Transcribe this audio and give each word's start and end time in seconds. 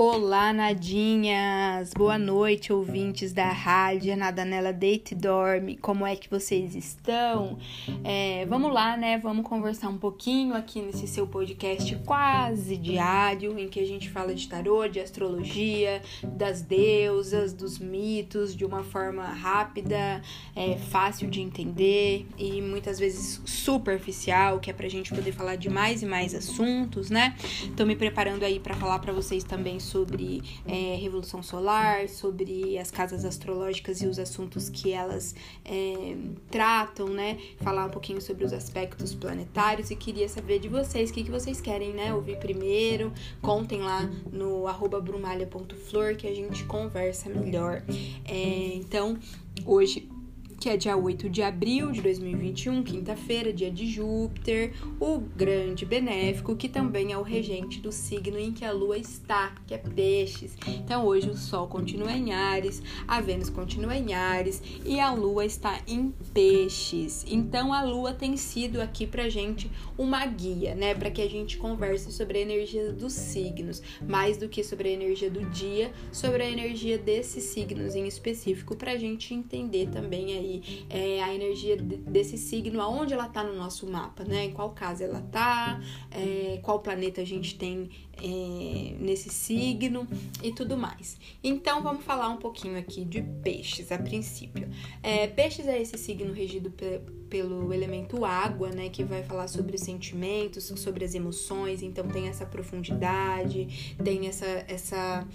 Olá, 0.00 0.52
nadinhas! 0.52 1.92
Boa 1.92 2.16
noite, 2.16 2.72
ouvintes 2.72 3.32
da 3.32 3.50
rádio 3.50 4.16
Nada 4.16 4.44
Nela 4.44 4.72
Deita 4.72 5.12
e 5.12 5.16
Dorme. 5.16 5.76
Como 5.76 6.06
é 6.06 6.14
que 6.14 6.30
vocês 6.30 6.76
estão? 6.76 7.58
É, 8.04 8.46
vamos 8.46 8.72
lá, 8.72 8.96
né? 8.96 9.18
Vamos 9.18 9.44
conversar 9.44 9.88
um 9.88 9.98
pouquinho 9.98 10.54
aqui 10.54 10.80
nesse 10.80 11.08
seu 11.08 11.26
podcast 11.26 11.96
quase 12.06 12.76
diário, 12.76 13.58
em 13.58 13.66
que 13.66 13.80
a 13.80 13.84
gente 13.84 14.08
fala 14.08 14.32
de 14.32 14.46
tarô, 14.46 14.86
de 14.86 15.00
astrologia, 15.00 16.00
das 16.22 16.62
deusas, 16.62 17.52
dos 17.52 17.80
mitos, 17.80 18.54
de 18.54 18.64
uma 18.64 18.84
forma 18.84 19.24
rápida, 19.24 20.22
é, 20.54 20.76
fácil 20.76 21.28
de 21.28 21.40
entender 21.40 22.24
e 22.38 22.62
muitas 22.62 23.00
vezes 23.00 23.42
superficial, 23.44 24.60
que 24.60 24.70
é 24.70 24.72
pra 24.72 24.88
gente 24.88 25.12
poder 25.12 25.32
falar 25.32 25.56
de 25.56 25.68
mais 25.68 26.04
e 26.04 26.06
mais 26.06 26.36
assuntos, 26.36 27.10
né? 27.10 27.34
Tô 27.76 27.84
me 27.84 27.96
preparando 27.96 28.44
aí 28.44 28.60
para 28.60 28.76
falar 28.76 29.00
para 29.00 29.12
vocês 29.12 29.42
também 29.42 29.80
sobre 29.88 30.42
é, 30.66 30.96
Revolução 30.96 31.42
Solar, 31.42 32.08
sobre 32.08 32.78
as 32.78 32.90
casas 32.90 33.24
astrológicas 33.24 34.00
e 34.02 34.06
os 34.06 34.18
assuntos 34.18 34.68
que 34.68 34.92
elas 34.92 35.34
é, 35.64 36.16
tratam, 36.50 37.08
né? 37.08 37.38
Falar 37.58 37.86
um 37.86 37.90
pouquinho 37.90 38.20
sobre 38.20 38.44
os 38.44 38.52
aspectos 38.52 39.14
planetários 39.14 39.90
e 39.90 39.96
queria 39.96 40.28
saber 40.28 40.58
de 40.58 40.68
vocês 40.68 41.10
o 41.10 41.12
que, 41.12 41.24
que 41.24 41.30
vocês 41.30 41.60
querem, 41.60 41.92
né? 41.92 42.12
Ouvir 42.12 42.38
primeiro, 42.38 43.12
contem 43.40 43.80
lá 43.80 44.08
no 44.32 44.66
brumalha.flor 45.00 46.16
que 46.16 46.26
a 46.26 46.34
gente 46.34 46.64
conversa 46.64 47.28
melhor. 47.28 47.82
É, 48.24 48.74
então, 48.74 49.18
hoje 49.64 50.08
que 50.58 50.68
é 50.68 50.76
dia 50.76 50.96
8 50.96 51.30
de 51.30 51.40
abril 51.40 51.92
de 51.92 52.02
2021, 52.02 52.82
quinta-feira, 52.82 53.52
dia 53.52 53.70
de 53.70 53.86
Júpiter, 53.86 54.74
o 54.98 55.18
grande 55.18 55.86
benéfico, 55.86 56.56
que 56.56 56.68
também 56.68 57.12
é 57.12 57.18
o 57.18 57.22
regente 57.22 57.78
do 57.80 57.92
signo 57.92 58.36
em 58.36 58.52
que 58.52 58.64
a 58.64 58.72
lua 58.72 58.98
está, 58.98 59.54
que 59.66 59.72
é 59.74 59.78
Peixes. 59.78 60.56
Então 60.66 61.06
hoje 61.06 61.30
o 61.30 61.36
Sol 61.36 61.68
continua 61.68 62.10
em 62.10 62.32
Ares, 62.32 62.82
a 63.06 63.20
Vênus 63.20 63.48
continua 63.50 63.96
em 63.96 64.14
Ares 64.14 64.60
e 64.84 64.98
a 64.98 65.12
lua 65.12 65.44
está 65.44 65.80
em 65.86 66.12
Peixes. 66.34 67.24
Então 67.28 67.72
a 67.72 67.84
lua 67.84 68.12
tem 68.12 68.36
sido 68.36 68.80
aqui 68.80 69.06
pra 69.06 69.28
gente 69.28 69.70
uma 69.96 70.26
guia, 70.26 70.74
né, 70.74 70.92
para 70.92 71.10
que 71.10 71.22
a 71.22 71.30
gente 71.30 71.56
converse 71.56 72.12
sobre 72.12 72.38
a 72.38 72.42
energia 72.42 72.92
dos 72.92 73.12
signos, 73.12 73.80
mais 74.02 74.36
do 74.36 74.48
que 74.48 74.64
sobre 74.64 74.88
a 74.88 74.92
energia 74.92 75.30
do 75.30 75.44
dia, 75.50 75.92
sobre 76.10 76.42
a 76.42 76.50
energia 76.50 76.98
desses 76.98 77.44
signos 77.44 77.94
em 77.94 78.08
específico, 78.08 78.74
pra 78.74 78.96
gente 78.96 79.32
entender 79.32 79.88
também 79.88 80.36
aí 80.36 80.47
é, 80.88 81.22
a 81.22 81.34
energia 81.34 81.76
desse 81.76 82.36
signo, 82.36 82.80
aonde 82.80 83.14
ela 83.14 83.28
tá 83.28 83.42
no 83.42 83.54
nosso 83.56 83.86
mapa, 83.86 84.24
né? 84.24 84.46
Em 84.46 84.52
qual 84.52 84.70
casa 84.70 85.04
ela 85.04 85.20
tá, 85.20 85.80
é, 86.10 86.58
qual 86.62 86.80
planeta 86.80 87.20
a 87.20 87.24
gente 87.24 87.56
tem 87.56 87.90
é, 88.22 88.96
nesse 88.98 89.30
signo 89.30 90.06
e 90.42 90.52
tudo 90.52 90.76
mais. 90.76 91.18
Então 91.42 91.82
vamos 91.82 92.04
falar 92.04 92.28
um 92.28 92.36
pouquinho 92.36 92.78
aqui 92.78 93.04
de 93.04 93.22
peixes 93.42 93.92
a 93.92 93.98
princípio. 93.98 94.68
É, 95.02 95.26
peixes 95.26 95.66
é 95.66 95.80
esse 95.80 95.96
signo 95.96 96.32
regido 96.32 96.70
pe 96.70 97.00
pelo 97.28 97.74
elemento 97.74 98.24
água, 98.24 98.70
né? 98.70 98.88
Que 98.88 99.04
vai 99.04 99.22
falar 99.22 99.48
sobre 99.48 99.76
os 99.76 99.82
sentimentos, 99.82 100.64
sobre 100.64 101.04
as 101.04 101.14
emoções. 101.14 101.82
Então 101.82 102.08
tem 102.08 102.26
essa 102.26 102.46
profundidade, 102.46 103.94
tem 104.02 104.26
essa 104.26 104.46
essa 104.66 105.26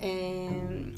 é, 0.00 0.48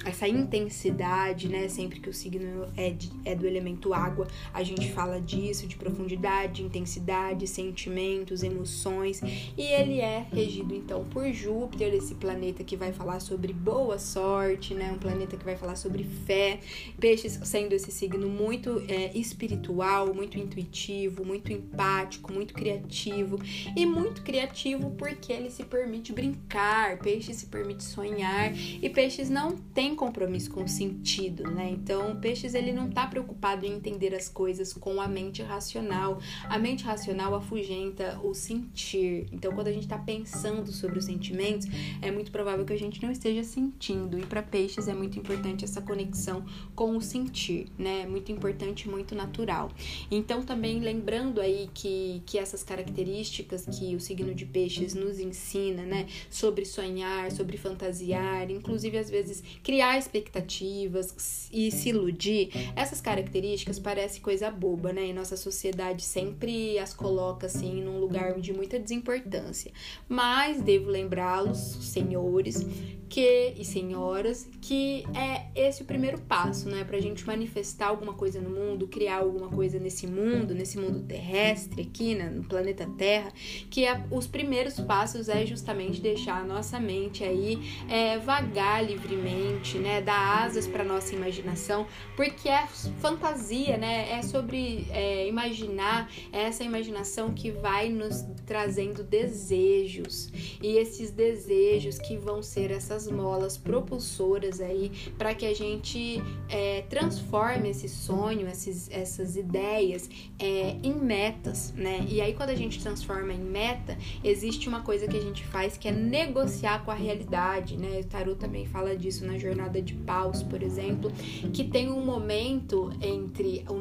essa 0.05 0.27
intensidade, 0.27 1.49
né? 1.49 1.69
Sempre 1.69 2.01
que 2.01 2.09
o 2.09 2.15
signo 2.15 2.69
é, 2.77 2.91
de, 2.91 3.11
é 3.25 3.35
do 3.35 3.47
elemento 3.47 3.95
água, 3.95 4.27
a 4.53 4.63
gente 4.63 4.91
fala 4.93 5.21
disso, 5.21 5.67
de 5.67 5.77
profundidade, 5.77 6.63
intensidade, 6.63 7.47
sentimentos, 7.47 8.43
emoções. 8.43 9.21
E 9.57 9.63
ele 9.63 10.01
é 10.01 10.27
regido 10.33 10.75
então 10.75 11.05
por 11.05 11.31
Júpiter, 11.33 11.95
esse 11.95 12.15
planeta 12.15 12.65
que 12.65 12.77
vai 12.77 12.93
falar 12.93 13.21
sobre 13.21 13.53
boa 13.53 13.99
sorte, 13.99 14.75
né? 14.75 14.93
Um 14.93 14.99
planeta 14.99 15.37
que 15.37 15.45
vai 15.45 15.57
falar 15.57 15.77
sobre 15.77 16.05
fé. 16.05 16.61
Peixes 16.99 17.39
sendo 17.45 17.75
esse 17.75 17.93
signo 17.93 18.29
muito 18.29 18.83
é, 18.89 19.17
espiritual, 19.17 20.13
muito 20.13 20.39
intuitivo, 20.39 21.25
muito 21.25 21.53
empático, 21.53 22.33
muito 22.33 22.53
criativo 22.53 23.39
e 23.77 23.87
muito 23.87 24.23
criativo 24.23 24.91
porque 24.93 25.33
ele 25.33 25.51
se 25.51 25.65
permite 25.65 26.13
brincar. 26.13 26.99
Peixe 26.99 27.33
se 27.33 27.47
permite 27.47 27.85
sonhar 27.85 28.53
e 28.57 28.88
e 28.89 28.91
peixes 28.91 29.29
não 29.29 29.55
tem 29.55 29.95
compromisso 29.95 30.51
com 30.51 30.65
o 30.65 30.69
sentido, 30.69 31.43
né? 31.51 31.69
Então, 31.71 32.17
peixes 32.17 32.55
ele 32.55 32.73
não 32.73 32.91
tá 32.91 33.07
preocupado 33.07 33.67
em 33.67 33.73
entender 33.73 34.15
as 34.15 34.31
coisas 34.31 34.73
com 34.73 34.99
a 34.99 35.07
mente 35.07 35.43
racional. 35.43 36.19
A 36.45 36.59
mente 36.59 36.85
racional 36.85 37.35
afugenta 37.35 38.19
o 38.25 38.33
sentir. 38.33 39.27
Então, 39.31 39.53
quando 39.53 39.69
a 39.69 39.73
gente 39.73 39.87
tá 39.87 39.99
pensando 39.99 40.73
sobre 40.73 40.99
os 40.99 41.05
sentimentos, 41.05 41.67
é 42.01 42.11
muito 42.11 42.33
provável 42.33 42.65
que 42.65 42.73
a 42.73 42.79
gente 42.79 43.03
não 43.03 43.11
esteja 43.11 43.45
sentindo. 43.45 44.19
E 44.19 44.25
para 44.25 44.43
peixes 44.43 44.89
é 44.89 44.95
muito 44.95 45.19
importante 45.19 45.65
essa 45.65 45.83
conexão 45.83 46.45
com 46.75 46.97
o 46.97 47.03
sentir, 47.03 47.67
né? 47.79 48.03
É 48.03 48.07
muito 48.07 48.33
importante, 48.33 48.89
muito 48.89 49.15
natural. 49.15 49.71
Então, 50.11 50.43
também 50.43 50.81
lembrando 50.81 51.43
aí 51.43 51.69
que, 51.75 52.23
que 52.25 52.39
essas 52.39 52.63
características 52.63 53.67
que 53.67 53.95
o 53.95 54.01
signo 54.01 54.35
de 54.35 54.47
peixes 54.47 54.95
nos 54.95 55.21
ensina, 55.21 55.83
né? 55.83 56.07
Sobre 56.31 56.65
sonhar, 56.65 57.31
sobre 57.31 57.59
fantasiar, 57.59 58.51
inclusive 58.51 58.78
inclusive 58.79 58.99
às 58.99 59.11
vezes 59.11 59.43
criar 59.63 59.99
expectativas 59.99 61.49
e 61.53 61.71
se 61.71 61.89
iludir, 61.89 62.51
essas 62.77 63.01
características 63.01 63.79
parecem 63.79 64.23
coisa 64.23 64.51
boba, 64.51 64.93
né? 64.93 65.07
E 65.07 65.13
nossa 65.13 65.37
sociedade 65.37 66.03
sempre 66.03 66.79
as 66.79 66.95
coloca 66.95 67.47
assim 67.47 67.83
num 67.83 67.99
lugar 67.99 68.39
de 68.41 68.53
muita 68.53 68.79
desimportância. 68.79 69.73
Mas 70.09 70.63
devo 70.63 70.91
lembrá-los, 70.91 71.59
senhores, 71.59 72.65
que 73.09 73.55
e 73.57 73.65
senhoras, 73.65 74.49
que 74.61 75.05
é 75.15 75.47
esse 75.55 75.83
o 75.83 75.85
primeiro 75.85 76.19
passo, 76.21 76.69
né, 76.69 76.85
pra 76.85 77.01
gente 77.01 77.27
manifestar 77.27 77.89
alguma 77.89 78.13
coisa 78.13 78.41
no 78.41 78.51
mundo, 78.51 78.87
criar 78.87 79.19
alguma 79.19 79.49
coisa 79.49 79.79
nesse 79.79 80.07
mundo, 80.07 80.55
nesse 80.55 80.79
mundo 80.79 81.01
terrestre 81.01 81.83
aqui, 81.83 82.15
né, 82.15 82.29
no 82.29 82.45
planeta 82.45 82.87
Terra, 82.99 83.33
que 83.71 83.85
é, 83.85 84.05
os 84.11 84.27
primeiros 84.27 84.79
passos 84.81 85.29
é 85.29 85.47
justamente 85.47 86.01
deixar 86.01 86.43
a 86.43 86.45
nossa 86.45 86.79
mente 86.79 87.25
aí 87.25 87.59
é, 87.89 88.19
vagar 88.19 88.85
livremente, 88.85 89.79
né, 89.79 90.01
dar 90.01 90.45
asas 90.45 90.67
para 90.67 90.85
nossa 90.85 91.15
imaginação, 91.15 91.87
porque 92.17 92.49
é 92.49 92.67
fantasia, 93.01 93.77
né, 93.77 94.13
é 94.13 94.23
sobre 94.23 94.87
é, 94.91 95.27
imaginar, 95.27 96.11
essa 96.33 96.63
imaginação 96.63 97.33
que 97.33 97.51
vai 97.51 97.89
nos 97.89 98.25
trazendo 98.47 99.03
desejos. 99.03 100.31
E 100.63 100.77
esses 100.77 101.11
desejos 101.11 101.99
que 101.99 102.17
vão 102.17 102.43
ser 102.43 102.71
essas 102.71 102.98
essas 102.99 103.11
molas 103.11 103.57
propulsoras 103.57 104.61
aí 104.61 104.91
para 105.17 105.35
que 105.35 105.47
a 105.47 105.55
gente 105.55 106.21
é, 106.49 106.83
transforme 106.91 107.71
esse 107.71 107.89
sonho, 107.89 108.49
esses, 108.49 108.91
essas 108.91 109.37
ideias 109.37 110.11
é, 110.39 110.77
em 110.83 110.95
metas, 110.95 111.73
né? 111.77 112.05
E 112.09 112.21
aí 112.21 112.35
quando 112.35 112.51
a 112.51 112.55
gente 112.57 112.83
transforma 112.83 113.33
em 113.33 113.41
meta, 113.41 113.97
existe 114.25 114.69
uma 114.69 114.83
coisa 114.83 115.07
que 115.07 115.17
a 115.17 115.21
gente 115.21 115.45
faz 115.45 115.77
que 115.77 115.89
é 115.89 115.93
negociar 115.93 116.85
com 116.85 116.91
a 116.91 116.95
realidade, 116.95 117.77
né? 117.77 118.01
O 118.01 118.05
Tarot 118.05 118.39
também 118.39 118.67
fala 118.67 118.97
disso 118.97 119.25
na 119.25 119.39
jornada 119.39 119.81
de 119.81 119.95
paus, 119.95 120.43
por 120.43 120.63
exemplo, 120.63 121.11
que 121.53 121.63
tem 121.63 121.89
um 121.89 122.05
momento 122.05 122.91
entre 123.01 123.38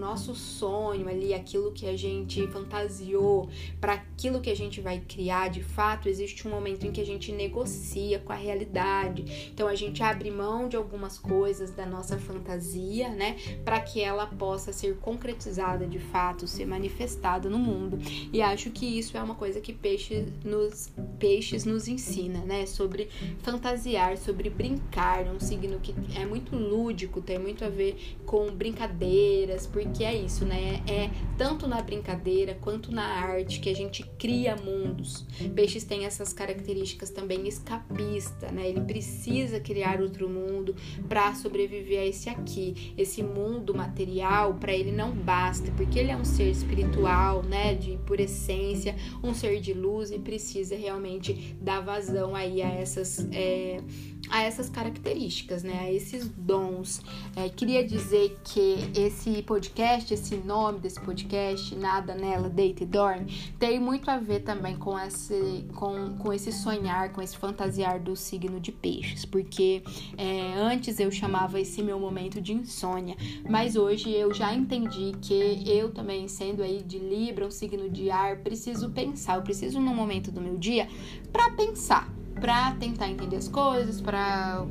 nosso 0.07 0.34
sonho 0.34 1.07
ali, 1.07 1.34
aquilo 1.34 1.72
que 1.72 1.88
a 1.88 1.97
gente 1.97 2.45
fantasiou, 2.47 3.50
para 3.79 3.94
aquilo 3.94 4.40
que 4.40 4.50
a 4.50 4.56
gente 4.56 4.81
vai 4.81 5.00
criar 5.00 5.50
de 5.50 5.62
fato, 5.62 6.07
existe 6.07 6.47
um 6.47 6.51
momento 6.51 6.85
em 6.85 6.91
que 6.91 7.01
a 7.01 7.06
gente 7.06 7.31
negocia 7.31 8.19
com 8.19 8.31
a 8.31 8.35
realidade 8.35 9.18
então 9.53 9.68
a 9.68 9.75
gente 9.75 10.03
abre 10.03 10.31
mão 10.31 10.68
de 10.68 10.75
algumas 10.75 11.18
coisas 11.18 11.72
da 11.72 11.85
nossa 11.85 12.18
fantasia, 12.18 13.09
né, 13.09 13.38
para 13.63 13.79
que 13.79 14.01
ela 14.01 14.25
possa 14.25 14.72
ser 14.72 14.97
concretizada 14.97 15.85
de 15.85 16.00
fato, 16.00 16.47
ser 16.47 16.66
manifestada 16.66 17.50
no 17.50 17.57
mundo. 17.57 18.00
E 18.31 18.42
acho 18.42 18.69
que 18.71 18.86
isso 18.86 19.18
é 19.18 19.21
uma 19.21 19.36
coisa 19.36 19.60
que 19.60 19.74
peixe 19.74 20.25
nos, 20.44 20.92
peixes 21.19 21.65
nos 21.65 21.88
ensina, 21.88 22.39
né, 22.39 22.65
sobre 22.65 23.10
fantasiar, 23.39 24.18
sobre 24.18 24.50
brincar, 24.50 25.25
um 25.27 25.39
signo 25.39 25.80
que 25.80 25.94
é 26.15 26.25
muito 26.25 26.56
lúdico, 26.56 27.21
tem 27.21 27.39
muito 27.39 27.63
a 27.63 27.69
ver 27.69 28.18
com 28.25 28.51
brincadeiras, 28.51 29.65
porque 29.65 29.97
é 30.04 30.16
isso, 30.16 30.46
né? 30.46 30.82
É 30.88 31.10
tanto 31.38 31.68
na 31.68 31.82
brincadeira 31.82 32.58
quanto 32.60 32.92
na 32.92 33.04
arte 33.04 33.60
que 33.60 33.70
a 33.70 33.76
gente 33.76 34.04
cria 34.18 34.56
mundos. 34.56 35.26
Peixes 35.56 35.84
tem 35.84 36.06
essas 36.06 36.34
características 36.34 37.10
também 37.10 37.48
escapista, 37.48 38.52
né? 38.52 38.68
Ele 38.68 38.82
precisa 38.82 39.60
criar 39.60 40.02
outro 40.02 40.30
mundo 40.30 40.76
para 41.08 41.34
sobreviver 41.36 42.02
a 42.02 42.06
esse 42.06 42.30
aqui. 42.30 42.94
Esse 42.98 43.24
mundo 43.24 43.74
material 43.74 44.56
para 44.56 44.74
ele 44.74 44.92
não 44.92 45.12
basta, 45.12 45.72
porque 45.72 46.00
ele 46.00 46.12
é 46.12 46.18
um 46.18 46.26
ser 46.26 46.50
espiritual, 46.50 47.44
né, 47.44 47.74
de 47.76 47.98
por 48.06 48.20
essência, 48.20 48.96
um 49.24 49.34
ser 49.34 49.60
de 49.60 49.74
luz 49.74 50.12
e 50.12 50.20
precisa 50.20 50.76
realmente 50.76 51.56
dar 51.62 51.82
vazão 51.82 52.36
aí 52.36 52.62
a 52.62 52.70
essas 52.70 53.28
é, 53.32 53.82
a 54.29 54.44
essas 54.44 54.69
características, 54.69 55.63
né? 55.63 55.79
A 55.79 55.91
esses 55.91 56.27
dons. 56.27 57.01
É, 57.35 57.50
queria 57.50 57.85
dizer 57.85 58.39
que 58.44 58.91
esse 58.95 59.41
podcast, 59.44 60.13
esse 60.13 60.35
nome 60.38 60.79
desse 60.79 61.00
podcast, 61.00 61.75
Nada 61.75 62.15
Nela, 62.15 62.50
Deita 62.50 62.83
e 62.83 62.85
Dorme, 62.85 63.33
tem 63.59 63.79
muito 63.79 64.09
a 64.09 64.18
ver 64.18 64.41
também 64.41 64.75
com 64.77 64.97
esse, 65.00 65.65
com, 65.75 66.18
com 66.18 66.33
esse 66.33 66.51
sonhar, 66.51 67.12
com 67.12 67.21
esse 67.21 67.38
fantasiar 67.38 68.00
do 68.00 68.15
signo 68.15 68.59
de 68.59 68.71
peixes, 68.71 69.25
porque 69.25 69.83
é, 70.18 70.53
antes 70.57 71.00
eu 71.00 71.12
chamava 71.12 71.59
esse 71.59 71.81
meu 71.81 72.00
momento 72.00 72.41
de 72.41 72.53
insônia, 72.53 73.15
mas 73.50 73.75
hoje 73.75 74.12
eu 74.12 74.33
já 74.33 74.53
entendi 74.53 75.13
que 75.21 75.63
eu 75.65 75.91
também, 75.91 76.27
sendo 76.27 76.62
aí 76.63 76.83
de 76.83 77.00
Libra, 77.00 77.45
um 77.45 77.51
signo 77.51 77.89
de 77.89 78.09
ar, 78.09 78.38
preciso 78.38 78.89
pensar, 78.89 79.38
eu 79.38 79.41
preciso 79.41 79.79
num 79.79 79.95
momento 79.95 80.31
do 80.31 80.41
meu 80.41 80.57
dia 80.57 80.88
para 81.31 81.51
pensar 81.51 82.17
para 82.39 82.72
tentar 82.74 83.10
entender 83.10 83.38
as 83.38 83.48
coisas, 83.48 84.01
para 84.01 84.66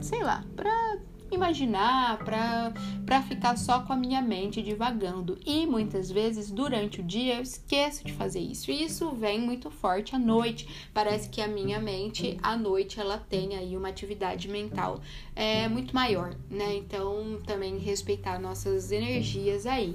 sei 0.00 0.22
lá, 0.22 0.44
para 0.54 0.98
imaginar, 1.30 2.18
para 2.18 3.22
ficar 3.22 3.56
só 3.56 3.80
com 3.80 3.92
a 3.92 3.96
minha 3.96 4.22
mente 4.22 4.62
divagando. 4.62 5.38
E 5.44 5.66
muitas 5.66 6.10
vezes 6.10 6.50
durante 6.50 7.00
o 7.00 7.02
dia 7.02 7.36
eu 7.36 7.42
esqueço 7.42 8.04
de 8.04 8.12
fazer 8.12 8.40
isso. 8.40 8.70
E 8.70 8.84
isso 8.84 9.10
vem 9.12 9.40
muito 9.40 9.70
forte 9.70 10.14
à 10.14 10.18
noite. 10.18 10.88
Parece 10.92 11.28
que 11.28 11.40
a 11.40 11.48
minha 11.48 11.80
mente 11.80 12.38
à 12.42 12.56
noite 12.56 13.00
ela 13.00 13.18
tem 13.18 13.56
aí 13.56 13.76
uma 13.76 13.88
atividade 13.88 14.48
mental 14.48 15.00
é 15.34 15.68
muito 15.68 15.94
maior, 15.94 16.34
né? 16.48 16.76
Então 16.76 17.40
também 17.44 17.78
respeitar 17.78 18.38
nossas 18.38 18.92
energias 18.92 19.66
aí 19.66 19.94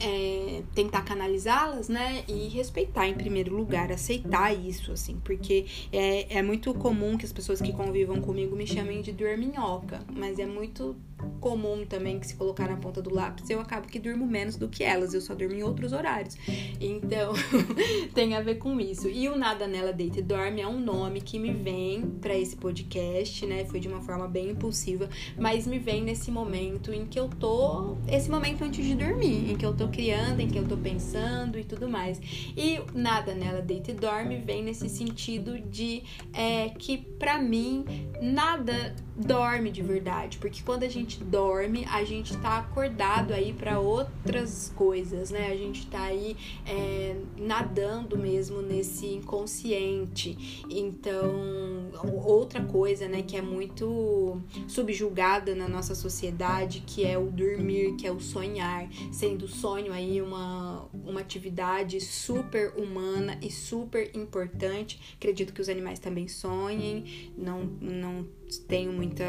é, 0.00 0.62
tentar 0.74 1.02
canalizá-las, 1.02 1.88
né? 1.88 2.24
E 2.28 2.48
respeitar 2.48 3.06
em 3.08 3.14
primeiro 3.14 3.54
lugar, 3.54 3.92
aceitar 3.92 4.52
isso, 4.52 4.92
assim, 4.92 5.20
porque 5.24 5.66
é, 5.92 6.38
é 6.38 6.42
muito 6.42 6.72
comum 6.74 7.16
que 7.16 7.24
as 7.24 7.32
pessoas 7.32 7.60
que 7.60 7.72
convivam 7.72 8.20
comigo 8.20 8.56
me 8.56 8.66
chamem 8.66 9.02
de 9.02 9.12
dorminhoca, 9.12 10.00
mas 10.14 10.38
é 10.38 10.46
muito 10.46 10.96
comum 11.40 11.84
também 11.86 12.18
que 12.18 12.26
se 12.26 12.34
colocar 12.34 12.68
na 12.68 12.76
ponta 12.76 13.00
do 13.00 13.12
lápis, 13.12 13.48
eu 13.48 13.60
acabo 13.60 13.86
que 13.86 13.98
durmo 13.98 14.26
menos 14.26 14.56
do 14.56 14.68
que 14.68 14.82
elas, 14.82 15.14
eu 15.14 15.20
só 15.20 15.34
durmo 15.34 15.54
em 15.54 15.62
outros 15.62 15.92
horários. 15.92 16.36
Então, 16.80 17.32
tem 18.14 18.34
a 18.34 18.40
ver 18.40 18.56
com 18.56 18.80
isso. 18.80 19.08
E 19.08 19.28
o 19.28 19.36
Nada 19.36 19.66
Nela 19.66 19.92
Deita 19.92 20.20
e 20.20 20.22
Dorme 20.22 20.60
é 20.60 20.66
um 20.66 20.80
nome 20.80 21.20
que 21.20 21.38
me 21.38 21.52
vem 21.52 22.02
para 22.20 22.36
esse 22.36 22.56
podcast, 22.56 23.46
né? 23.46 23.64
Foi 23.64 23.80
de 23.80 23.88
uma 23.88 24.00
forma 24.00 24.26
bem 24.26 24.50
impulsiva, 24.50 25.08
mas 25.38 25.66
me 25.66 25.78
vem 25.78 26.02
nesse 26.02 26.30
momento 26.30 26.92
em 26.92 27.06
que 27.06 27.18
eu 27.18 27.28
tô, 27.28 27.96
esse 28.08 28.30
momento 28.30 28.64
antes 28.64 28.84
de 28.84 28.94
dormir, 28.94 29.50
em 29.50 29.56
que 29.56 29.64
eu 29.64 29.74
tô 29.74 29.88
criando, 29.88 30.40
em 30.40 30.48
que 30.48 30.58
eu 30.58 30.66
tô 30.66 30.76
pensando 30.76 31.58
e 31.58 31.64
tudo 31.64 31.88
mais. 31.88 32.20
E 32.56 32.80
Nada 32.94 33.34
Nela 33.34 33.62
Deita 33.62 33.90
e 33.90 33.94
Dorme 33.94 34.38
vem 34.38 34.62
nesse 34.62 34.88
sentido 34.88 35.58
de 35.58 36.02
é, 36.32 36.70
que 36.70 36.98
para 36.98 37.38
mim 37.38 37.84
nada 38.20 38.94
dorme 39.16 39.70
de 39.70 39.82
verdade, 39.82 40.36
porque 40.38 40.62
quando 40.62 40.82
a 40.82 40.88
gente 40.88 41.05
dorme, 41.24 41.84
a 41.90 42.04
gente 42.04 42.36
tá 42.38 42.58
acordado 42.58 43.32
aí 43.32 43.52
para 43.52 43.78
outras 43.78 44.72
coisas, 44.74 45.30
né? 45.30 45.50
A 45.50 45.56
gente 45.56 45.86
tá 45.86 46.02
aí 46.02 46.36
é, 46.66 47.16
nadando 47.36 48.18
mesmo 48.18 48.60
nesse 48.60 49.06
inconsciente. 49.06 50.64
Então, 50.68 51.85
outra 52.04 52.62
coisa, 52.64 53.08
né, 53.08 53.22
que 53.22 53.36
é 53.36 53.42
muito 53.42 54.40
subjugada 54.66 55.54
na 55.54 55.68
nossa 55.68 55.94
sociedade, 55.94 56.80
que 56.86 57.04
é 57.04 57.18
o 57.18 57.30
dormir, 57.30 57.96
que 57.96 58.06
é 58.06 58.12
o 58.12 58.20
sonhar, 58.20 58.88
sendo 59.12 59.44
o 59.44 59.48
sonho 59.48 59.92
aí 59.92 60.20
uma, 60.20 60.88
uma 60.92 61.20
atividade 61.20 62.00
super 62.00 62.72
humana 62.76 63.38
e 63.42 63.50
super 63.50 64.10
importante. 64.14 65.00
Acredito 65.16 65.52
que 65.52 65.60
os 65.60 65.68
animais 65.68 65.98
também 65.98 66.28
sonhem, 66.28 67.32
não, 67.36 67.64
não 67.80 68.26
tenho 68.68 68.92
muita, 68.92 69.24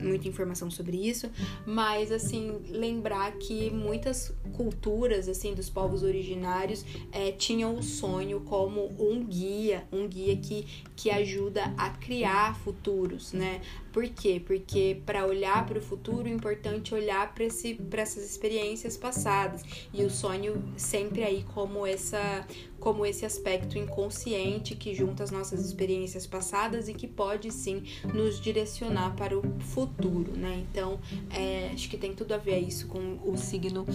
muita 0.00 0.28
informação 0.28 0.70
sobre 0.70 0.96
isso, 0.96 1.30
mas 1.66 2.10
assim, 2.10 2.60
lembrar 2.70 3.32
que 3.32 3.70
muitas 3.70 4.34
culturas 4.52 5.28
assim 5.28 5.54
dos 5.54 5.68
povos 5.68 6.02
originários 6.02 6.84
é, 7.12 7.30
tinham 7.30 7.76
o 7.76 7.82
sonho 7.82 8.40
como 8.40 8.90
um 8.98 9.24
guia, 9.24 9.86
um 9.92 10.08
guia 10.08 10.36
que, 10.36 10.66
que 10.96 11.10
ajuda 11.10 11.74
a 11.76 11.90
criar 12.04 12.54
futuros, 12.60 13.32
né? 13.32 13.62
Por 13.90 14.06
quê? 14.08 14.42
Porque 14.44 15.00
para 15.06 15.26
olhar 15.26 15.64
para 15.64 15.78
o 15.78 15.82
futuro 15.82 16.28
é 16.28 16.30
importante 16.30 16.94
olhar 16.94 17.34
para 17.34 17.44
essas 17.44 18.30
experiências 18.30 18.96
passadas 18.96 19.62
e 19.92 20.04
o 20.04 20.10
sonho 20.10 20.62
sempre 20.76 21.24
aí 21.24 21.44
como 21.54 21.86
essa 21.86 22.46
como 22.78 23.06
esse 23.06 23.24
aspecto 23.24 23.78
inconsciente 23.78 24.74
que 24.74 24.94
junta 24.94 25.24
as 25.24 25.30
nossas 25.30 25.64
experiências 25.64 26.26
passadas 26.26 26.86
e 26.86 26.92
que 26.92 27.08
pode 27.08 27.50
sim 27.50 27.82
nos 28.12 28.38
direcionar 28.38 29.16
para 29.16 29.38
o 29.38 29.42
futuro, 29.58 30.32
né? 30.36 30.62
Então, 30.70 31.00
é, 31.30 31.70
acho 31.72 31.88
que 31.88 31.96
tem 31.96 32.14
tudo 32.14 32.34
a 32.34 32.36
ver 32.36 32.58
isso 32.58 32.86
com 32.86 33.18
o 33.24 33.38
signo 33.38 33.86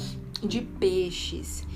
de 0.42 0.62
peixes. 0.62 1.68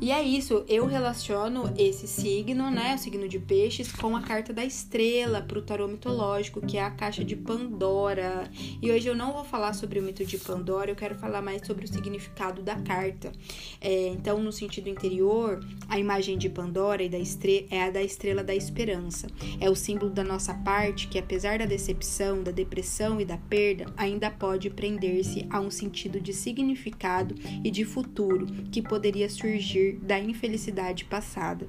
E 0.00 0.10
é 0.10 0.22
isso, 0.22 0.64
eu 0.66 0.86
relaciono 0.86 1.74
esse 1.76 2.08
signo, 2.08 2.70
né, 2.70 2.94
o 2.94 2.98
signo 2.98 3.28
de 3.28 3.38
peixes, 3.38 3.92
com 3.92 4.16
a 4.16 4.22
carta 4.22 4.50
da 4.50 4.64
estrela 4.64 5.42
para 5.42 5.58
o 5.58 5.62
tarô 5.62 5.86
mitológico, 5.86 6.62
que 6.62 6.78
é 6.78 6.82
a 6.82 6.90
caixa 6.90 7.22
de 7.22 7.36
Pandora. 7.36 8.50
E 8.80 8.90
hoje 8.90 9.06
eu 9.06 9.14
não 9.14 9.34
vou 9.34 9.44
falar 9.44 9.74
sobre 9.74 9.98
o 9.98 10.02
mito 10.02 10.24
de 10.24 10.38
Pandora, 10.38 10.90
eu 10.90 10.96
quero 10.96 11.14
falar 11.16 11.42
mais 11.42 11.66
sobre 11.66 11.84
o 11.84 11.88
significado 11.88 12.62
da 12.62 12.76
carta. 12.76 13.30
É, 13.78 14.08
então, 14.08 14.42
no 14.42 14.50
sentido 14.50 14.88
interior, 14.88 15.60
a 15.86 15.98
imagem 15.98 16.38
de 16.38 16.48
Pandora 16.48 17.02
e 17.02 17.08
da 17.10 17.18
estrela 17.18 17.66
é 17.70 17.82
a 17.82 17.90
da 17.90 18.02
estrela 18.02 18.42
da 18.42 18.54
esperança. 18.54 19.26
É 19.60 19.68
o 19.68 19.74
símbolo 19.74 20.10
da 20.10 20.24
nossa 20.24 20.54
parte 20.54 21.08
que, 21.08 21.18
apesar 21.18 21.58
da 21.58 21.66
decepção, 21.66 22.42
da 22.42 22.50
depressão 22.50 23.20
e 23.20 23.26
da 23.26 23.36
perda, 23.36 23.84
ainda 23.98 24.30
pode 24.30 24.70
prender-se 24.70 25.46
a 25.50 25.60
um 25.60 25.70
sentido 25.70 26.18
de 26.18 26.32
significado 26.32 27.34
e 27.62 27.70
de 27.70 27.84
futuro 27.84 28.46
que 28.72 28.80
poderia 28.80 29.28
surgir 29.28 29.89
da 29.92 30.18
infelicidade 30.18 31.04
passada. 31.04 31.66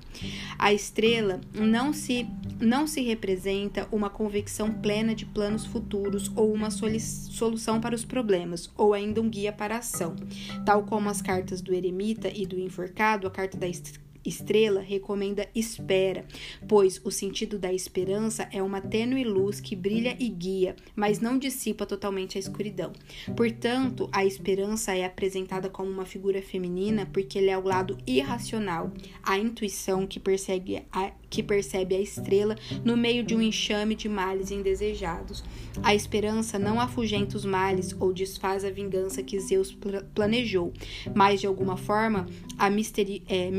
A 0.58 0.74
estrela 0.74 1.42
não 1.54 1.94
se 1.94 2.28
não 2.60 2.86
se 2.86 3.02
representa 3.02 3.88
uma 3.92 4.10
convicção 4.10 4.72
plena 4.72 5.16
de 5.16 5.26
planos 5.26 5.66
futuros 5.66 6.32
ou 6.36 6.54
uma 6.54 6.70
solução 6.70 7.82
para 7.82 7.96
os 7.96 8.06
problemas, 8.06 8.70
ou 8.78 8.94
ainda 8.94 9.20
um 9.20 9.30
guia 9.30 9.52
para 9.52 9.76
a 9.76 9.80
ação. 9.80 10.16
Tal 10.66 10.84
como 10.84 11.10
as 11.10 11.22
cartas 11.22 11.62
do 11.62 11.74
eremita 11.74 12.32
e 12.34 12.46
do 12.46 12.60
enforcado, 12.60 13.28
a 13.28 13.32
carta 13.32 13.58
da 13.58 13.68
estrela 13.68 14.11
Estrela 14.26 14.82
recomenda 14.82 15.48
espera, 15.56 16.26
pois 16.68 17.02
o 17.04 17.12
sentido 17.12 17.58
da 17.58 17.74
esperança 17.74 18.48
é 18.52 18.62
uma 18.62 18.80
tênue 18.80 19.24
luz 19.24 19.60
que 19.60 19.76
brilha 19.76 20.16
e 20.20 20.30
guia, 20.30 20.76
mas 20.96 21.20
não 21.20 21.38
dissipa 21.38 21.86
totalmente 21.86 22.38
a 22.38 22.40
escuridão. 22.40 22.92
Portanto, 23.36 24.10
a 24.12 24.26
esperança 24.26 24.96
é 24.96 25.06
apresentada 25.06 25.70
como 25.70 25.90
uma 25.90 26.06
figura 26.06 26.42
feminina 26.42 27.08
porque 27.12 27.38
ele 27.38 27.50
é 27.50 27.58
o 27.58 27.64
lado 27.64 27.98
irracional, 28.06 28.92
a 29.24 29.38
intuição 29.38 30.06
que 30.06 30.20
persegue 30.20 30.84
a, 30.92 31.12
que 31.30 31.42
percebe 31.42 31.96
a 31.96 32.02
estrela 32.02 32.56
no 32.84 32.96
meio 32.98 33.24
de 33.24 33.34
um 33.34 33.42
enxame 33.42 33.96
de 33.96 34.10
males 34.10 34.52
indesejados. 34.52 35.44
A 35.82 35.96
esperança 35.96 36.60
não 36.60 36.80
afugenta 36.80 37.38
os 37.38 37.46
males 37.46 37.96
ou 38.00 38.14
desfaz 38.14 38.66
a 38.66 38.70
vingança 38.70 39.24
que 39.24 39.40
Zeus 39.40 39.76
planejou, 40.14 40.74
mas 41.16 41.40
de 41.40 41.48
alguma 41.48 41.78
forma, 41.78 42.28
a 42.58 42.70
misteri 42.70 43.24
é, 43.28 43.50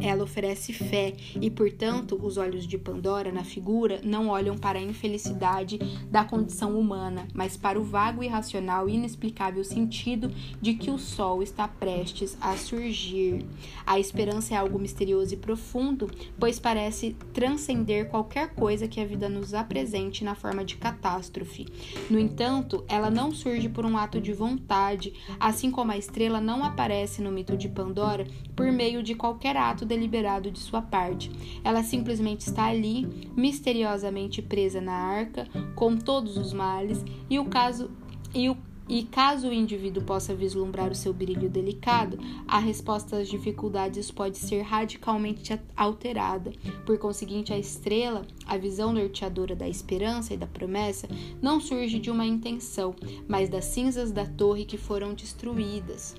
ela 0.00 0.24
oferece 0.24 0.72
fé 0.72 1.14
e, 1.40 1.50
portanto, 1.50 2.18
os 2.22 2.36
olhos 2.36 2.66
de 2.66 2.78
Pandora 2.78 3.32
na 3.32 3.44
figura 3.44 4.00
não 4.04 4.28
olham 4.28 4.56
para 4.56 4.78
a 4.78 4.82
infelicidade 4.82 5.78
da 6.10 6.24
condição 6.24 6.78
humana, 6.78 7.26
mas 7.34 7.56
para 7.56 7.80
o 7.80 7.84
vago, 7.84 8.22
irracional 8.22 8.88
e 8.88 8.94
inexplicável 8.94 9.64
sentido 9.64 10.30
de 10.60 10.74
que 10.74 10.90
o 10.90 10.98
sol 10.98 11.42
está 11.42 11.66
prestes 11.66 12.36
a 12.40 12.56
surgir. 12.56 13.44
A 13.86 13.98
esperança 13.98 14.54
é 14.54 14.56
algo 14.56 14.78
misterioso 14.78 15.34
e 15.34 15.36
profundo, 15.36 16.10
pois 16.38 16.58
parece 16.58 17.16
transcender 17.32 18.08
qualquer 18.08 18.54
coisa 18.54 18.88
que 18.88 19.00
a 19.00 19.04
vida 19.04 19.28
nos 19.28 19.54
apresente 19.54 20.24
na 20.24 20.34
forma 20.34 20.64
de 20.64 20.76
catástrofe. 20.76 21.66
No 22.08 22.18
entanto, 22.18 22.84
ela 22.88 23.10
não 23.10 23.32
surge 23.32 23.68
por 23.68 23.84
um 23.84 23.96
ato 23.96 24.20
de 24.20 24.32
vontade, 24.32 25.12
assim 25.38 25.70
como 25.70 25.92
a 25.92 25.98
estrela 25.98 26.40
não 26.40 26.64
aparece 26.64 27.22
no 27.22 27.32
mito 27.32 27.56
de 27.56 27.68
Pandora 27.68 28.26
por 28.54 28.70
meio 28.70 29.02
de 29.02 29.14
qualquer 29.14 29.31
ato 29.70 29.84
deliberado 29.84 30.50
de 30.50 30.58
sua 30.58 30.82
parte. 30.82 31.30
Ela 31.62 31.82
simplesmente 31.82 32.40
está 32.40 32.66
ali, 32.66 33.30
misteriosamente 33.36 34.42
presa 34.42 34.80
na 34.80 34.94
arca, 34.94 35.46
com 35.74 35.96
todos 35.96 36.36
os 36.36 36.52
males, 36.52 37.04
e 37.28 37.38
o 37.38 37.44
caso 37.46 37.90
e 38.34 38.48
o 38.48 38.56
e 38.88 39.04
caso 39.04 39.48
o 39.48 39.52
indivíduo 39.52 40.02
possa 40.02 40.34
vislumbrar 40.34 40.90
o 40.90 40.94
seu 40.94 41.12
brilho 41.12 41.48
delicado, 41.48 42.18
a 42.46 42.58
resposta 42.58 43.16
às 43.16 43.28
dificuldades 43.28 44.10
pode 44.10 44.36
ser 44.36 44.62
radicalmente 44.62 45.58
alterada. 45.76 46.52
Por 46.84 46.98
conseguinte, 46.98 47.52
a 47.52 47.58
estrela, 47.58 48.26
a 48.44 48.56
visão 48.58 48.92
norteadora 48.92 49.54
da 49.54 49.68
esperança 49.68 50.34
e 50.34 50.36
da 50.36 50.46
promessa, 50.46 51.08
não 51.40 51.60
surge 51.60 51.98
de 51.98 52.10
uma 52.10 52.26
intenção, 52.26 52.94
mas 53.28 53.48
das 53.48 53.66
cinzas 53.66 54.10
da 54.10 54.26
torre 54.26 54.64
que 54.64 54.76
foram 54.76 55.14
destruídas. 55.14 56.14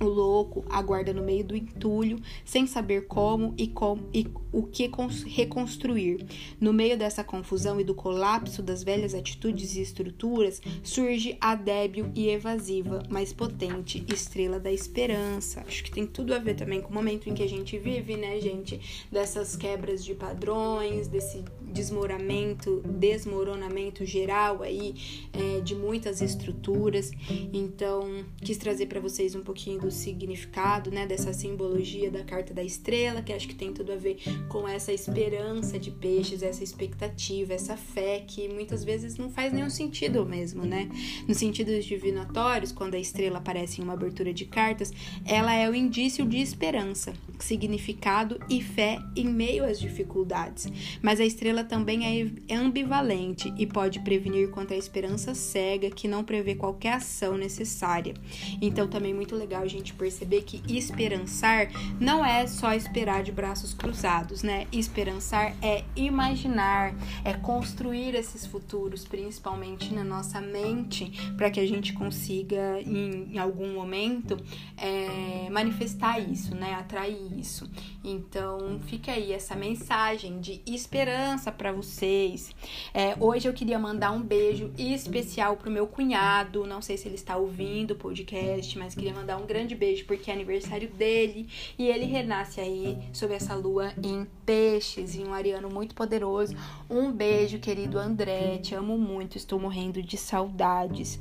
O 0.00 0.04
louco 0.04 0.64
aguarda 0.70 1.12
no 1.12 1.22
meio 1.22 1.44
do 1.44 1.56
entulho, 1.56 2.20
sem 2.44 2.68
saber 2.68 3.06
como 3.08 3.52
e, 3.58 3.66
como, 3.66 4.08
e 4.14 4.28
o 4.52 4.62
que 4.62 4.88
reconstruir. 5.26 6.24
No 6.60 6.72
meio 6.72 6.96
dessa 6.96 7.24
confusão 7.24 7.80
e 7.80 7.84
do 7.84 7.94
colapso 7.94 8.62
das 8.62 8.84
velhas 8.84 9.12
atitudes 9.12 9.74
e 9.74 9.82
estruturas, 9.82 10.62
surge 10.84 11.36
a 11.40 11.56
débil 11.56 12.12
e 12.14 12.28
evasiva, 12.28 13.02
mas 13.10 13.32
potente 13.32 14.04
estrela 14.12 14.60
da 14.60 14.70
esperança. 14.70 15.64
Acho 15.66 15.82
que 15.82 15.90
tem 15.90 16.06
tudo 16.06 16.32
a 16.32 16.38
ver 16.38 16.54
também 16.54 16.80
com 16.80 16.90
o 16.90 16.94
momento 16.94 17.28
em 17.28 17.34
que 17.34 17.42
a 17.42 17.48
gente 17.48 17.76
vive, 17.76 18.16
né, 18.16 18.40
gente? 18.40 19.06
Dessas 19.10 19.56
quebras 19.56 20.04
de 20.04 20.14
padrões, 20.14 21.08
desse 21.08 21.44
desmoramento, 21.72 22.82
desmoronamento 22.84 24.04
geral 24.04 24.62
aí 24.62 24.94
é, 25.32 25.60
de 25.60 25.74
muitas 25.74 26.20
estruturas. 26.20 27.10
Então, 27.52 28.24
quis 28.40 28.56
trazer 28.56 28.86
para 28.86 29.00
vocês 29.00 29.34
um 29.34 29.42
pouquinho 29.42 29.80
do 29.80 29.90
significado, 29.90 30.90
né, 30.90 31.06
dessa 31.06 31.32
simbologia 31.32 32.10
da 32.10 32.24
carta 32.24 32.52
da 32.52 32.62
estrela, 32.62 33.22
que 33.22 33.32
acho 33.32 33.48
que 33.48 33.54
tem 33.54 33.72
tudo 33.72 33.92
a 33.92 33.96
ver 33.96 34.18
com 34.48 34.66
essa 34.66 34.92
esperança 34.92 35.78
de 35.78 35.90
peixes, 35.90 36.42
essa 36.42 36.62
expectativa, 36.62 37.52
essa 37.52 37.76
fé 37.76 38.24
que 38.26 38.48
muitas 38.48 38.84
vezes 38.84 39.16
não 39.16 39.30
faz 39.30 39.52
nenhum 39.52 39.70
sentido 39.70 40.24
mesmo, 40.24 40.64
né? 40.64 40.88
No 41.26 41.34
sentido 41.34 41.78
divinatórios, 41.80 42.72
quando 42.72 42.94
a 42.94 42.98
estrela 42.98 43.38
aparece 43.38 43.80
em 43.80 43.84
uma 43.84 43.92
abertura 43.92 44.32
de 44.32 44.44
cartas, 44.44 44.92
ela 45.24 45.54
é 45.54 45.68
o 45.68 45.74
indício 45.74 46.26
de 46.26 46.38
esperança, 46.38 47.12
significado 47.38 48.40
e 48.48 48.62
fé 48.62 48.98
em 49.16 49.26
meio 49.26 49.64
às 49.64 49.78
dificuldades. 49.78 50.66
Mas 51.02 51.20
a 51.20 51.24
estrela 51.24 51.64
também 51.64 52.32
é 52.48 52.54
ambivalente 52.54 53.52
e 53.56 53.66
pode 53.66 54.00
prevenir 54.00 54.50
contra 54.50 54.74
a 54.74 54.78
esperança 54.78 55.34
cega 55.34 55.90
que 55.90 56.08
não 56.08 56.24
prevê 56.24 56.54
qualquer 56.54 56.94
ação 56.94 57.36
necessária. 57.36 58.14
Então 58.60 58.88
também 58.88 59.14
muito 59.14 59.34
legal 59.34 59.62
a 59.62 59.68
gente 59.68 59.94
perceber 59.94 60.42
que 60.42 60.62
esperançar 60.68 61.70
não 62.00 62.24
é 62.24 62.46
só 62.46 62.72
esperar 62.74 63.22
de 63.22 63.32
braços 63.32 63.74
cruzados, 63.74 64.42
né? 64.42 64.66
Esperançar 64.72 65.54
é 65.62 65.84
imaginar, 65.96 66.94
é 67.24 67.34
construir 67.34 68.14
esses 68.14 68.46
futuros, 68.46 69.04
principalmente 69.04 69.92
na 69.92 70.04
nossa 70.04 70.40
mente, 70.40 71.10
para 71.36 71.50
que 71.50 71.60
a 71.60 71.66
gente 71.66 71.92
consiga 71.92 72.80
em, 72.80 73.34
em 73.34 73.38
algum 73.38 73.72
momento 73.74 74.36
é, 74.76 75.48
manifestar 75.50 76.18
isso, 76.18 76.54
né? 76.54 76.74
Atrair 76.74 77.27
isso. 77.34 77.68
Então 78.04 78.80
fica 78.86 79.12
aí 79.12 79.32
essa 79.32 79.54
mensagem 79.54 80.40
de 80.40 80.60
esperança 80.66 81.50
para 81.52 81.72
vocês. 81.72 82.54
É, 82.94 83.16
hoje 83.20 83.48
eu 83.48 83.52
queria 83.52 83.78
mandar 83.78 84.12
um 84.12 84.22
beijo 84.22 84.72
especial 84.78 85.56
pro 85.56 85.70
meu 85.70 85.86
cunhado. 85.86 86.66
Não 86.66 86.80
sei 86.80 86.96
se 86.96 87.08
ele 87.08 87.14
está 87.14 87.36
ouvindo 87.36 87.92
o 87.92 87.96
podcast, 87.96 88.78
mas 88.78 88.94
queria 88.94 89.12
mandar 89.12 89.36
um 89.36 89.46
grande 89.46 89.74
beijo 89.74 90.04
porque 90.06 90.30
é 90.30 90.34
aniversário 90.34 90.88
dele 90.88 91.48
e 91.78 91.86
ele 91.86 92.04
renasce 92.04 92.60
aí 92.60 92.98
sob 93.12 93.34
essa 93.34 93.54
lua 93.54 93.92
em 94.02 94.26
peixes 94.46 95.14
e 95.14 95.20
um 95.20 95.34
ariano 95.34 95.68
muito 95.68 95.94
poderoso. 95.94 96.56
Um 96.88 97.12
beijo, 97.12 97.58
querido 97.58 97.98
André. 97.98 98.58
Te 98.58 98.74
amo 98.74 98.96
muito, 98.96 99.36
estou 99.36 99.58
morrendo 99.58 100.02
de 100.02 100.16
saudades. 100.16 101.18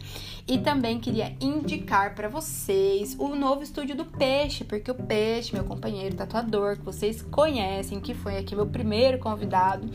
E 0.48 0.58
também 0.58 1.00
queria 1.00 1.36
indicar 1.42 2.16
para 2.16 2.30
vocês 2.30 3.16
o 3.20 3.36
novo 3.36 3.64
estúdio 3.64 3.96
do 3.96 4.06
Peixe, 4.06 4.64
porque 4.64 4.90
o 4.90 4.96
Peixe, 4.96 5.54
meu 5.54 5.64
companheiro 5.66 5.97
tatuador, 6.16 6.78
que 6.78 6.84
vocês 6.84 7.22
conhecem, 7.22 8.00
que 8.00 8.14
foi 8.14 8.38
aqui 8.38 8.56
meu 8.56 8.68
primeiro 8.68 9.20
convidado, 9.20 9.90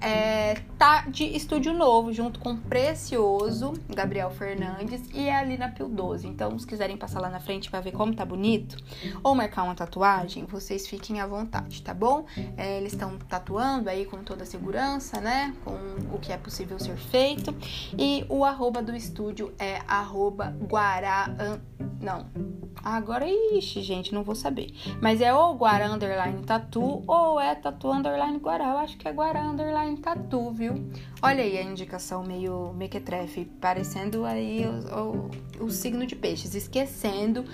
é, 0.00 0.54
tá 0.78 1.02
de 1.08 1.24
estúdio 1.24 1.72
novo, 1.72 2.12
junto 2.12 2.38
com 2.40 2.52
o 2.52 2.56
Precioso, 2.56 3.74
Gabriel 3.88 4.30
Fernandes, 4.30 5.08
e 5.12 5.28
é 5.28 5.36
ali 5.36 5.56
na 5.56 5.68
Pio 5.68 5.88
12. 5.88 6.26
Então, 6.26 6.58
se 6.58 6.66
quiserem 6.66 6.96
passar 6.96 7.20
lá 7.20 7.28
na 7.28 7.40
frente 7.40 7.70
para 7.70 7.80
ver 7.80 7.92
como 7.92 8.14
tá 8.14 8.24
bonito, 8.24 8.76
ou 9.22 9.34
marcar 9.34 9.64
uma 9.64 9.74
tatuagem, 9.74 10.44
vocês 10.44 10.86
fiquem 10.86 11.20
à 11.20 11.26
vontade, 11.26 11.82
tá 11.82 11.92
bom? 11.92 12.24
É, 12.56 12.78
eles 12.78 12.92
estão 12.92 13.18
tatuando 13.28 13.88
aí 13.90 14.04
com 14.04 14.18
toda 14.22 14.42
a 14.42 14.46
segurança, 14.46 15.20
né? 15.20 15.54
Com 15.64 15.76
o 16.14 16.18
que 16.18 16.32
é 16.32 16.36
possível 16.36 16.78
ser 16.78 16.96
feito. 16.96 17.54
E 17.96 18.24
o 18.28 18.44
arroba 18.44 18.82
do 18.82 18.94
estúdio 18.94 19.52
é 19.58 19.80
arroba 19.86 20.54
guará... 20.68 21.58
Não, 22.00 22.26
agora, 22.82 23.26
ixi, 23.28 23.82
gente, 23.82 24.14
não 24.14 24.22
vou 24.22 24.34
saber. 24.34 24.72
Mas 25.00 25.20
é 25.20 25.34
ou 25.34 25.56
Guará 25.56 25.88
Underline 25.88 26.42
Tatu 26.44 27.02
ou 27.06 27.40
é 27.40 27.54
Tatu 27.54 27.90
Underline 27.90 28.38
Guará. 28.38 28.70
Eu 28.70 28.78
acho 28.78 28.96
que 28.96 29.08
é 29.08 29.12
Guará 29.12 29.42
Underline 29.42 29.96
Tatu, 29.98 30.50
viu? 30.50 30.90
Olha 31.20 31.42
aí 31.42 31.58
a 31.58 31.62
indicação 31.62 32.22
meio 32.22 32.72
mequetrefe, 32.74 33.44
parecendo 33.60 34.24
aí 34.24 34.64
o, 34.66 35.60
o, 35.60 35.64
o 35.64 35.70
signo 35.70 36.06
de 36.06 36.14
peixes, 36.14 36.54
esquecendo 36.54 37.44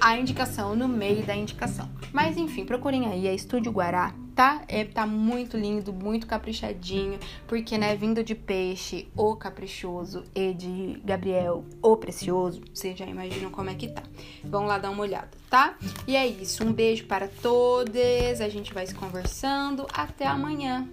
a 0.00 0.16
indicação 0.16 0.76
no 0.76 0.86
meio 0.86 1.24
da 1.24 1.34
indicação. 1.34 1.88
Mas 2.12 2.36
enfim, 2.36 2.64
procurem 2.64 3.06
aí, 3.06 3.26
é 3.26 3.34
Estúdio 3.34 3.72
Guará 3.72 4.14
tá? 4.34 4.62
É, 4.68 4.84
tá 4.84 5.06
muito 5.06 5.56
lindo, 5.56 5.92
muito 5.92 6.26
caprichadinho, 6.26 7.18
porque, 7.46 7.78
né, 7.78 7.94
vindo 7.96 8.22
de 8.22 8.34
peixe, 8.34 9.08
o 9.16 9.36
caprichoso, 9.36 10.24
e 10.34 10.52
de 10.52 11.00
Gabriel, 11.04 11.64
o 11.82 11.96
precioso, 11.96 12.60
vocês 12.72 12.98
já 12.98 13.06
imaginam 13.06 13.50
como 13.50 13.70
é 13.70 13.74
que 13.74 13.88
tá. 13.88 14.02
Vão 14.42 14.66
lá 14.66 14.78
dar 14.78 14.90
uma 14.90 15.02
olhada, 15.02 15.30
tá? 15.48 15.76
E 16.06 16.16
é 16.16 16.26
isso, 16.26 16.64
um 16.64 16.72
beijo 16.72 17.06
para 17.06 17.28
todos, 17.28 17.94
a 18.40 18.48
gente 18.48 18.72
vai 18.74 18.86
se 18.86 18.94
conversando, 18.94 19.86
até 19.92 20.26
amanhã. 20.26 20.88